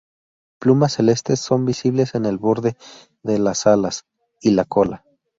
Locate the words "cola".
4.65-5.05